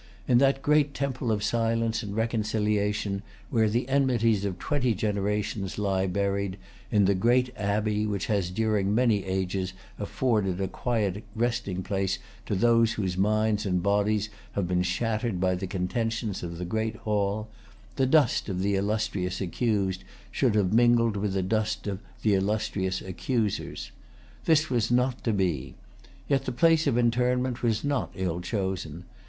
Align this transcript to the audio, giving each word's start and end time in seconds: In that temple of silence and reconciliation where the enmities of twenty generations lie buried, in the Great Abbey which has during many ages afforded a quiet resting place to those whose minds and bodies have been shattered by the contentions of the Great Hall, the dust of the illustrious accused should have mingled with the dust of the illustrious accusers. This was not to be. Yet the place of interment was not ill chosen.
In 0.27 0.39
that 0.39 0.63
temple 0.95 1.31
of 1.31 1.43
silence 1.43 2.01
and 2.01 2.15
reconciliation 2.15 3.21
where 3.51 3.69
the 3.69 3.87
enmities 3.87 4.45
of 4.45 4.57
twenty 4.57 4.95
generations 4.95 5.77
lie 5.77 6.07
buried, 6.07 6.57
in 6.89 7.05
the 7.05 7.13
Great 7.13 7.53
Abbey 7.55 8.07
which 8.07 8.25
has 8.25 8.49
during 8.49 8.95
many 8.95 9.23
ages 9.23 9.73
afforded 9.99 10.59
a 10.59 10.67
quiet 10.67 11.23
resting 11.35 11.83
place 11.83 12.17
to 12.47 12.55
those 12.55 12.93
whose 12.93 13.15
minds 13.15 13.63
and 13.63 13.83
bodies 13.83 14.29
have 14.53 14.67
been 14.67 14.81
shattered 14.81 15.39
by 15.39 15.53
the 15.53 15.67
contentions 15.67 16.41
of 16.41 16.57
the 16.57 16.65
Great 16.65 16.95
Hall, 16.95 17.47
the 17.95 18.07
dust 18.07 18.49
of 18.49 18.59
the 18.63 18.73
illustrious 18.75 19.39
accused 19.39 20.03
should 20.31 20.55
have 20.55 20.73
mingled 20.73 21.15
with 21.15 21.33
the 21.33 21.43
dust 21.43 21.85
of 21.85 21.99
the 22.23 22.33
illustrious 22.33 23.01
accusers. 23.01 23.91
This 24.45 24.67
was 24.67 24.89
not 24.89 25.23
to 25.25 25.31
be. 25.31 25.75
Yet 26.27 26.45
the 26.45 26.51
place 26.51 26.87
of 26.87 26.97
interment 26.97 27.61
was 27.61 27.83
not 27.83 28.09
ill 28.15 28.41
chosen. 28.41 29.03